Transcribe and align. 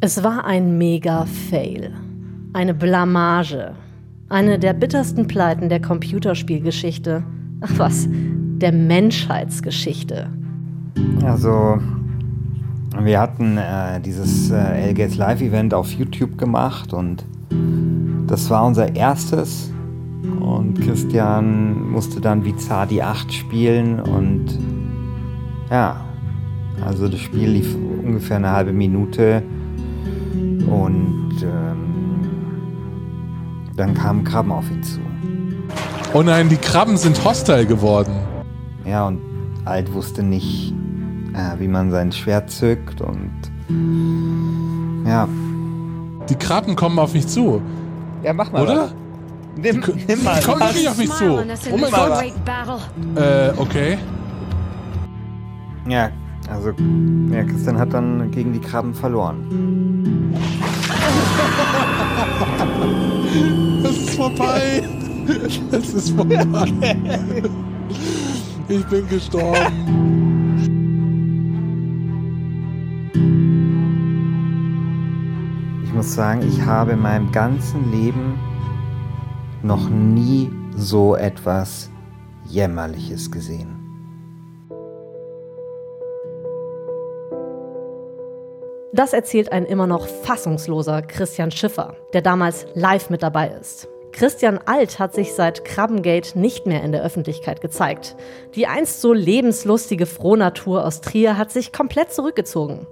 Es 0.00 0.22
war 0.22 0.44
ein 0.44 0.76
Mega-Fail. 0.76 1.90
Eine 2.52 2.74
Blamage. 2.74 3.72
Eine 4.28 4.58
der 4.58 4.74
bittersten 4.74 5.26
Pleiten 5.26 5.68
der 5.68 5.80
Computerspielgeschichte. 5.80 7.22
Ach 7.62 7.78
was, 7.78 8.06
der 8.10 8.72
Menschheitsgeschichte. 8.72 10.28
Also, 11.24 11.78
wir 13.00 13.20
hatten 13.20 13.56
äh, 13.56 14.00
dieses 14.00 14.50
äh, 14.50 14.90
LGS 14.90 15.16
Live 15.16 15.40
Event 15.40 15.72
auf 15.72 15.90
YouTube 15.92 16.36
gemacht 16.36 16.92
und 16.92 17.24
das 18.26 18.50
war 18.50 18.66
unser 18.66 18.94
erstes. 18.94 19.72
Und 20.40 20.80
Christian 20.80 21.90
musste 21.90 22.20
dann 22.20 22.44
Vizadi 22.44 23.00
8 23.00 23.32
spielen 23.32 24.00
und 24.00 24.58
ja, 25.70 25.96
also 26.82 27.08
das 27.08 27.20
Spiel 27.20 27.50
lief 27.50 27.74
ungefähr 27.74 28.36
eine 28.36 28.50
halbe 28.50 28.72
Minute 28.72 29.42
und 30.66 31.36
ähm, 31.42 32.20
dann 33.76 33.94
kamen 33.94 34.24
Krabben 34.24 34.52
auf 34.52 34.70
ihn 34.70 34.82
zu. 34.82 35.00
Oh 36.12 36.22
nein, 36.22 36.48
die 36.48 36.56
Krabben 36.56 36.96
sind 36.96 37.24
hostile 37.24 37.66
geworden. 37.66 38.14
Ja, 38.84 39.06
und 39.06 39.20
Alt 39.64 39.92
wusste 39.92 40.22
nicht, 40.22 40.74
äh, 41.32 41.58
wie 41.58 41.68
man 41.68 41.90
sein 41.90 42.12
Schwert 42.12 42.50
zückt 42.50 43.00
und 43.00 43.30
ja. 45.06 45.28
Die 46.28 46.36
Krabben 46.36 46.76
kommen 46.76 46.98
auf 46.98 47.14
mich 47.14 47.26
zu. 47.26 47.60
Ja, 48.22 48.32
mach 48.32 48.52
mal. 48.52 48.62
Oder? 48.62 48.76
Was. 48.76 48.94
Nimm, 49.56 49.82
Die, 49.82 50.04
nimm 50.06 50.24
mal. 50.24 50.40
die 50.40 50.44
kommen 50.44 50.60
wirklich 50.60 50.88
auf 50.88 50.98
mich 50.98 51.10
zu. 51.10 51.38
Oh 51.72 51.76
mein 51.76 51.90
Gott. 51.90 52.24
Äh, 53.16 53.52
okay. 53.56 53.98
Ja, 55.88 56.10
also 56.48 56.70
ja, 57.32 57.44
Christian 57.44 57.78
hat 57.78 57.92
dann 57.92 58.30
gegen 58.30 58.52
die 58.52 58.60
Krabben 58.60 58.94
verloren. 58.94 60.34
Es 63.84 63.98
ist 63.98 64.10
vorbei. 64.10 64.82
Es 65.72 65.94
ist 65.94 66.10
vorbei. 66.10 66.46
Ich 68.68 68.84
bin 68.86 69.08
gestorben. 69.08 69.72
Ich 75.84 75.92
muss 75.92 76.14
sagen, 76.14 76.42
ich 76.48 76.62
habe 76.62 76.92
in 76.92 77.00
meinem 77.00 77.30
ganzen 77.32 77.90
Leben 77.90 78.38
noch 79.62 79.88
nie 79.88 80.50
so 80.76 81.16
etwas 81.16 81.90
Jämmerliches 82.44 83.30
gesehen. 83.30 83.83
Das 88.94 89.12
erzählt 89.12 89.50
ein 89.50 89.66
immer 89.66 89.88
noch 89.88 90.06
fassungsloser 90.06 91.02
Christian 91.02 91.50
Schiffer, 91.50 91.96
der 92.12 92.22
damals 92.22 92.64
live 92.74 93.10
mit 93.10 93.24
dabei 93.24 93.48
ist. 93.48 93.88
Christian 94.12 94.60
Alt 94.66 95.00
hat 95.00 95.12
sich 95.12 95.34
seit 95.34 95.64
Krabbengate 95.64 96.38
nicht 96.38 96.66
mehr 96.66 96.84
in 96.84 96.92
der 96.92 97.02
Öffentlichkeit 97.02 97.60
gezeigt. 97.60 98.14
Die 98.54 98.68
einst 98.68 99.00
so 99.00 99.12
lebenslustige 99.12 100.06
Frohnatur 100.06 100.86
aus 100.86 101.00
Trier 101.00 101.36
hat 101.36 101.50
sich 101.50 101.72
komplett 101.72 102.12
zurückgezogen. 102.12 102.86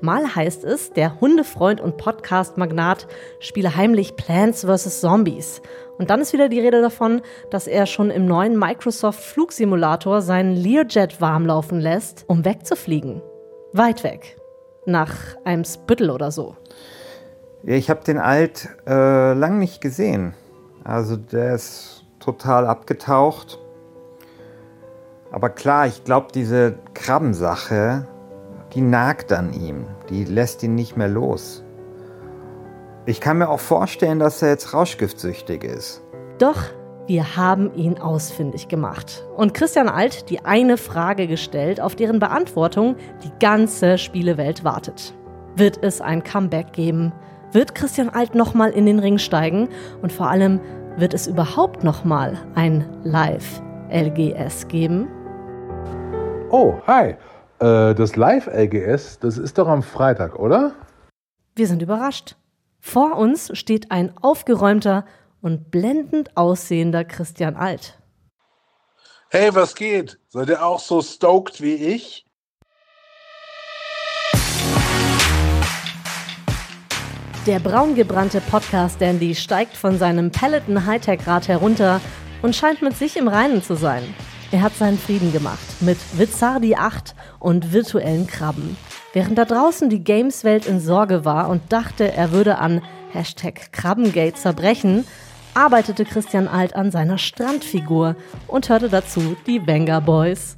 Mal 0.00 0.32
heißt 0.36 0.62
es, 0.62 0.92
der 0.92 1.20
Hundefreund 1.20 1.80
und 1.80 1.96
Podcast-Magnat 1.96 3.08
spiele 3.40 3.74
heimlich 3.74 4.14
Plants 4.14 4.64
vs. 4.64 5.00
Zombies. 5.00 5.60
Und 5.98 6.10
dann 6.10 6.20
ist 6.20 6.32
wieder 6.32 6.48
die 6.48 6.60
Rede 6.60 6.82
davon, 6.82 7.20
dass 7.50 7.66
er 7.66 7.86
schon 7.86 8.12
im 8.12 8.26
neuen 8.26 8.56
Microsoft 8.56 9.24
Flugsimulator 9.24 10.22
seinen 10.22 10.54
Learjet 10.54 11.20
warm 11.20 11.46
laufen 11.46 11.80
lässt, 11.80 12.24
um 12.28 12.44
wegzufliegen. 12.44 13.22
Weit 13.72 14.04
weg. 14.04 14.37
Nach 14.88 15.14
einem 15.44 15.64
Spittel 15.64 16.08
oder 16.08 16.30
so. 16.30 16.56
Ja, 17.62 17.74
ich 17.74 17.90
habe 17.90 18.02
den 18.04 18.16
Alt 18.16 18.70
äh, 18.86 19.34
lang 19.34 19.58
nicht 19.58 19.82
gesehen. 19.82 20.32
Also 20.82 21.16
der 21.16 21.56
ist 21.56 22.06
total 22.20 22.66
abgetaucht. 22.66 23.58
Aber 25.30 25.50
klar, 25.50 25.86
ich 25.86 26.04
glaube, 26.04 26.28
diese 26.32 26.76
Krabbensache, 26.94 28.08
die 28.72 28.80
nagt 28.80 29.30
an 29.30 29.52
ihm. 29.52 29.84
Die 30.08 30.24
lässt 30.24 30.62
ihn 30.62 30.74
nicht 30.74 30.96
mehr 30.96 31.08
los. 31.08 31.62
Ich 33.04 33.20
kann 33.20 33.36
mir 33.36 33.50
auch 33.50 33.60
vorstellen, 33.60 34.18
dass 34.18 34.40
er 34.40 34.48
jetzt 34.48 34.72
rauschgiftsüchtig 34.72 35.64
ist. 35.64 36.02
Doch 36.38 36.62
wir 37.08 37.36
haben 37.36 37.74
ihn 37.74 37.98
ausfindig 37.98 38.68
gemacht 38.68 39.24
und 39.34 39.54
Christian 39.54 39.88
Alt 39.88 40.28
die 40.28 40.44
eine 40.44 40.76
Frage 40.76 41.26
gestellt, 41.26 41.80
auf 41.80 41.96
deren 41.96 42.18
Beantwortung 42.18 42.96
die 43.24 43.32
ganze 43.40 43.96
Spielewelt 43.96 44.62
wartet. 44.62 45.14
Wird 45.56 45.82
es 45.82 46.02
ein 46.02 46.22
Comeback 46.22 46.74
geben? 46.74 47.14
Wird 47.50 47.74
Christian 47.74 48.10
Alt 48.10 48.34
nochmal 48.34 48.72
in 48.72 48.84
den 48.84 48.98
Ring 48.98 49.16
steigen? 49.16 49.70
Und 50.02 50.12
vor 50.12 50.28
allem, 50.28 50.60
wird 50.98 51.14
es 51.14 51.26
überhaupt 51.26 51.82
nochmal 51.82 52.36
ein 52.54 52.84
Live-LGS 53.04 54.68
geben? 54.68 55.08
Oh, 56.50 56.74
hi. 56.86 57.14
Äh, 57.58 57.94
das 57.94 58.16
Live-LGS, 58.16 59.20
das 59.20 59.38
ist 59.38 59.56
doch 59.56 59.68
am 59.68 59.82
Freitag, 59.82 60.38
oder? 60.38 60.72
Wir 61.56 61.68
sind 61.68 61.80
überrascht. 61.80 62.36
Vor 62.80 63.16
uns 63.16 63.50
steht 63.56 63.90
ein 63.90 64.12
aufgeräumter 64.20 65.06
und 65.40 65.70
blendend 65.70 66.36
aussehender 66.36 67.04
Christian 67.04 67.56
Alt. 67.56 67.98
Hey, 69.30 69.54
was 69.54 69.74
geht? 69.74 70.18
Seid 70.28 70.48
ihr 70.48 70.64
auch 70.64 70.80
so 70.80 71.02
stoked 71.02 71.60
wie 71.60 71.74
ich? 71.74 72.26
Der 77.46 77.60
braungebrannte 77.60 78.42
Podcast-Dandy 78.42 79.34
steigt 79.34 79.74
von 79.74 79.98
seinem 79.98 80.30
Peloton 80.30 80.84
Hightech-Rad 80.84 81.48
herunter 81.48 82.00
und 82.42 82.54
scheint 82.54 82.82
mit 82.82 82.96
sich 82.96 83.16
im 83.16 83.28
Reinen 83.28 83.62
zu 83.62 83.74
sein. 83.74 84.02
Er 84.50 84.62
hat 84.62 84.74
seinen 84.74 84.98
Frieden 84.98 85.32
gemacht 85.32 85.80
mit 85.80 85.98
Vizardi 86.18 86.74
8 86.74 87.14
und 87.38 87.72
virtuellen 87.72 88.26
Krabben. 88.26 88.76
Während 89.12 89.36
da 89.38 89.44
draußen 89.44 89.90
die 89.90 90.04
Games-Welt 90.04 90.66
in 90.66 90.80
Sorge 90.80 91.24
war 91.24 91.48
und 91.48 91.72
dachte, 91.72 92.12
er 92.12 92.32
würde 92.32 92.58
an 92.58 92.82
Hashtag 93.12 93.72
Krabbengate 93.72 94.34
zerbrechen, 94.34 95.04
arbeitete 95.54 96.04
Christian 96.04 96.48
Alt 96.48 96.74
an 96.74 96.90
seiner 96.90 97.18
Strandfigur 97.18 98.16
und 98.46 98.68
hörte 98.68 98.88
dazu 98.88 99.36
die 99.46 99.66
Venga 99.66 100.00
Boys. 100.00 100.56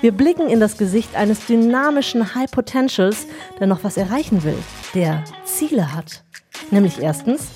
Wir 0.00 0.12
blicken 0.12 0.48
in 0.48 0.60
das 0.60 0.76
Gesicht 0.76 1.16
eines 1.16 1.46
dynamischen 1.46 2.34
High 2.34 2.50
Potentials, 2.50 3.26
der 3.58 3.66
noch 3.66 3.82
was 3.82 3.96
erreichen 3.96 4.44
will, 4.44 4.58
der 4.94 5.24
Ziele 5.44 5.94
hat. 5.94 6.22
Nämlich 6.70 7.00
erstens, 7.00 7.48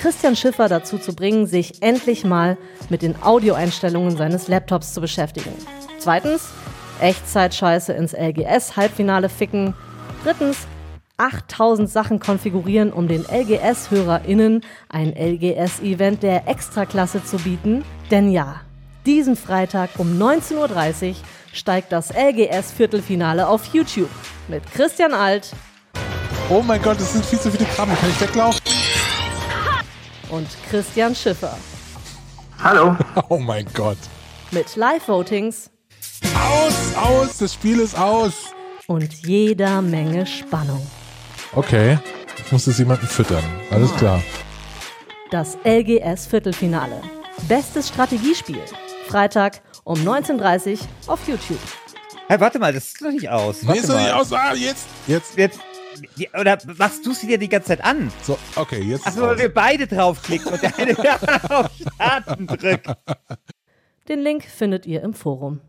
Christian 0.00 0.36
Schiffer 0.36 0.68
dazu 0.68 0.98
zu 0.98 1.14
bringen, 1.14 1.46
sich 1.46 1.82
endlich 1.82 2.24
mal 2.24 2.58
mit 2.90 3.02
den 3.02 3.22
Audioeinstellungen 3.22 4.16
seines 4.16 4.48
Laptops 4.48 4.92
zu 4.92 5.00
beschäftigen. 5.00 5.52
Zweitens, 5.98 6.48
Echtzeitscheiße 7.00 7.92
ins 7.92 8.12
LGS-Halbfinale 8.12 9.28
ficken. 9.28 9.74
Drittens, 10.22 10.66
8000 11.16 11.88
Sachen 11.88 12.18
konfigurieren, 12.20 12.92
um 12.92 13.06
den 13.08 13.24
LGS-HörerInnen 13.24 14.62
ein 14.88 15.12
LGS-Event 15.14 16.22
der 16.22 16.48
Extraklasse 16.48 17.24
zu 17.24 17.36
bieten. 17.38 17.84
Denn 18.10 18.30
ja, 18.30 18.60
diesen 19.06 19.36
Freitag 19.36 19.90
um 19.98 20.20
19.30 20.20 21.10
Uhr 21.10 21.14
steigt 21.52 21.92
das 21.92 22.10
LGS-Viertelfinale 22.12 23.46
auf 23.46 23.66
YouTube 23.72 24.10
mit 24.48 24.62
Christian 24.72 25.12
Alt 25.14 25.52
Oh 26.50 26.60
mein 26.60 26.82
Gott, 26.82 26.98
es 26.98 27.12
sind 27.14 27.24
viel 27.24 27.38
zu 27.40 27.50
viele 27.50 27.64
Krabben. 27.64 27.96
Kann 27.96 28.10
ich 28.10 28.20
weglaufen? 28.20 28.60
und 30.30 30.48
Christian 30.68 31.14
Schiffer. 31.14 31.56
Hallo. 32.62 32.96
Oh 33.28 33.38
mein 33.38 33.64
Gott. 33.72 33.96
Mit 34.50 34.74
Live-Votings 34.76 35.70
Aus, 36.34 36.94
aus, 36.96 37.38
das 37.38 37.54
Spiel 37.54 37.78
ist 37.80 37.96
aus. 37.98 38.32
und 38.86 39.12
jeder 39.26 39.80
Menge 39.80 40.26
Spannung. 40.26 40.84
Okay, 41.56 41.98
ich 42.44 42.50
muss 42.50 42.66
jetzt 42.66 42.78
jemanden 42.78 43.06
füttern. 43.06 43.44
Alles 43.70 43.94
klar. 43.94 44.20
Das 45.30 45.56
LGS 45.64 46.26
Viertelfinale. 46.26 47.00
Bestes 47.48 47.88
Strategiespiel. 47.88 48.60
Freitag 49.06 49.62
um 49.84 49.98
19.30 50.00 50.72
Uhr 50.72 50.78
auf 51.12 51.28
YouTube. 51.28 51.60
Hey, 52.26 52.40
warte 52.40 52.58
mal, 52.58 52.72
das 52.72 52.86
ist 52.88 53.00
doch 53.02 53.10
nicht 53.10 53.28
aus. 53.28 53.62
Nee, 53.62 53.68
Warte 53.68 53.80
ist 53.80 53.88
doch 53.88 54.00
nicht 54.00 54.12
aus. 54.12 54.32
Ah, 54.32 54.54
jetzt. 54.54 54.86
Jetzt. 55.06 55.36
Jetzt, 55.36 55.60
die, 56.18 56.28
oder 56.30 56.58
machst 56.76 57.06
du 57.06 57.12
sie 57.12 57.28
dir 57.28 57.38
die 57.38 57.48
ganze 57.48 57.68
Zeit 57.68 57.84
an? 57.84 58.10
So, 58.22 58.36
okay, 58.56 58.80
jetzt. 58.80 59.06
Achso, 59.06 59.22
weil 59.22 59.38
wir 59.38 59.54
beide 59.54 59.86
draufklicken 59.86 60.52
und 60.52 60.62
der 60.62 60.76
eine 60.76 60.96
auf 61.50 61.70
Starten 61.94 62.46
drückt. 62.48 62.88
Den 64.08 64.20
Link 64.20 64.44
findet 64.44 64.86
ihr 64.86 65.02
im 65.02 65.14
Forum. 65.14 65.60